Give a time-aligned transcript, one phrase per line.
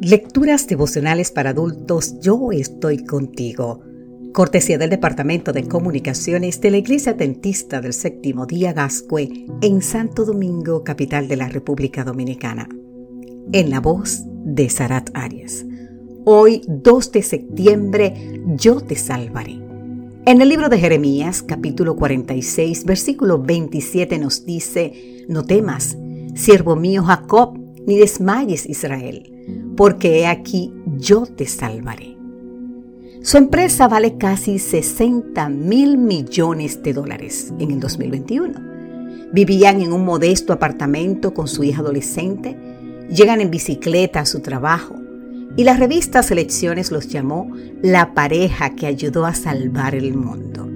[0.00, 3.80] Lecturas devocionales para adultos Yo estoy contigo.
[4.32, 10.24] Cortesía del Departamento de Comunicaciones de la Iglesia Adventista del Séptimo Día Gascue en Santo
[10.24, 12.68] Domingo, capital de la República Dominicana.
[13.52, 15.64] En la voz de Sarat Arias.
[16.24, 19.60] Hoy, 2 de septiembre, yo te salvaré.
[20.26, 25.96] En el libro de Jeremías, capítulo 46, versículo 27 nos dice, no temas,
[26.34, 29.33] siervo mío Jacob, ni desmayes Israel
[29.76, 32.16] porque he aquí yo te salvaré.
[33.22, 38.52] Su empresa vale casi 60 mil millones de dólares en el 2021.
[39.32, 42.56] Vivían en un modesto apartamento con su hija adolescente,
[43.10, 44.96] llegan en bicicleta a su trabajo
[45.56, 47.50] y la revista Selecciones los llamó
[47.80, 50.68] la pareja que ayudó a salvar el mundo.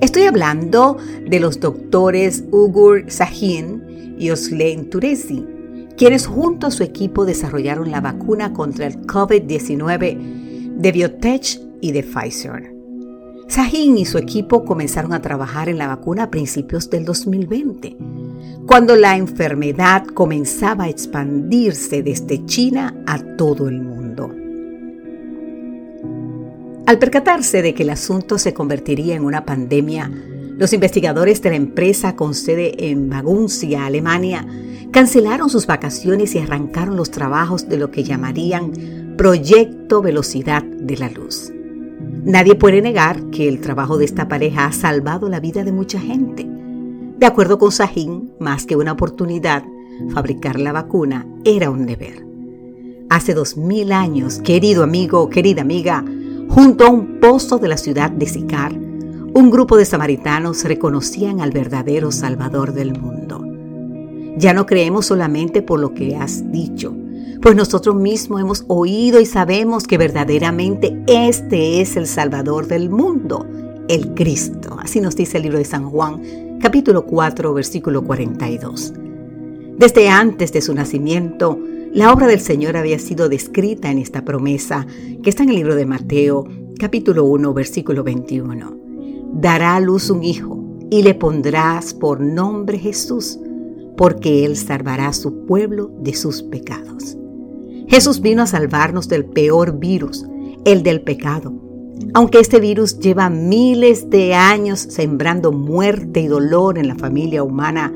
[0.00, 5.44] Estoy hablando de los doctores Ugur Sahin y Oslen Turesi,
[5.96, 12.02] quienes junto a su equipo desarrollaron la vacuna contra el COVID-19 de Biotech y de
[12.02, 12.74] Pfizer.
[13.46, 17.96] Sahin y su equipo comenzaron a trabajar en la vacuna a principios del 2020,
[18.66, 24.30] cuando la enfermedad comenzaba a expandirse desde China a todo el mundo.
[26.86, 30.10] Al percatarse de que el asunto se convertiría en una pandemia,
[30.56, 34.46] los investigadores de la empresa con sede en Maguncia, Alemania,
[34.92, 41.10] cancelaron sus vacaciones y arrancaron los trabajos de lo que llamarían Proyecto Velocidad de la
[41.10, 41.52] Luz.
[42.24, 45.98] Nadie puede negar que el trabajo de esta pareja ha salvado la vida de mucha
[45.98, 46.46] gente.
[47.18, 49.64] De acuerdo con Sahin, más que una oportunidad,
[50.12, 52.24] fabricar la vacuna era un deber.
[53.10, 56.04] Hace dos mil años, querido amigo, querida amiga,
[56.48, 58.72] junto a un pozo de la ciudad de Sicar,
[59.34, 63.44] un grupo de samaritanos reconocían al verdadero Salvador del mundo.
[64.36, 66.94] Ya no creemos solamente por lo que has dicho,
[67.42, 73.44] pues nosotros mismos hemos oído y sabemos que verdaderamente este es el Salvador del mundo,
[73.88, 74.76] el Cristo.
[74.78, 78.92] Así nos dice el libro de San Juan, capítulo 4, versículo 42.
[79.76, 81.58] Desde antes de su nacimiento,
[81.92, 84.86] la obra del Señor había sido descrita en esta promesa
[85.24, 86.46] que está en el libro de Mateo,
[86.78, 88.93] capítulo 1, versículo 21.
[89.34, 93.38] Dará a luz un hijo y le pondrás por nombre Jesús
[93.96, 97.16] porque Él salvará a su pueblo de sus pecados.
[97.88, 100.24] Jesús vino a salvarnos del peor virus,
[100.64, 101.52] el del pecado.
[102.12, 107.92] Aunque este virus lleva miles de años sembrando muerte y dolor en la familia humana,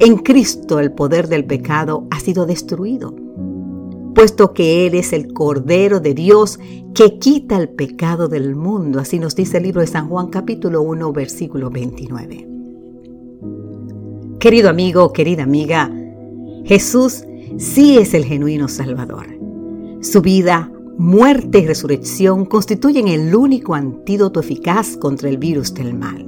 [0.00, 3.14] en Cristo el poder del pecado ha sido destruido,
[4.18, 6.58] puesto que Él es el Cordero de Dios
[6.92, 8.98] que quita el pecado del mundo.
[8.98, 12.48] Así nos dice el libro de San Juan capítulo 1 versículo 29.
[14.40, 15.88] Querido amigo, querida amiga,
[16.64, 17.22] Jesús
[17.58, 19.28] sí es el genuino Salvador.
[20.00, 20.68] Su vida,
[20.98, 26.26] muerte y resurrección constituyen el único antídoto eficaz contra el virus del mal.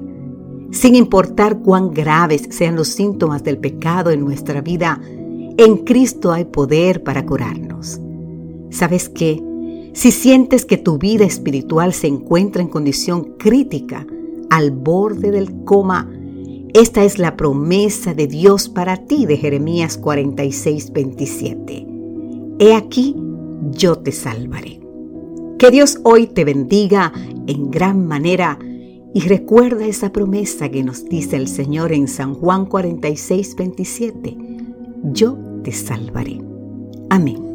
[0.70, 5.00] Sin importar cuán graves sean los síntomas del pecado en nuestra vida,
[5.56, 7.69] en Cristo hay poder para curarnos.
[8.70, 9.42] ¿Sabes qué?
[9.92, 14.06] Si sientes que tu vida espiritual se encuentra en condición crítica,
[14.48, 16.10] al borde del coma,
[16.72, 21.86] esta es la promesa de Dios para ti de Jeremías 46, 27.
[22.60, 23.16] He aquí,
[23.72, 24.80] yo te salvaré.
[25.58, 27.12] Que Dios hoy te bendiga
[27.46, 28.58] en gran manera
[29.12, 34.36] y recuerda esa promesa que nos dice el Señor en San Juan 46, 27.
[35.12, 36.40] Yo te salvaré.
[37.08, 37.49] Amén.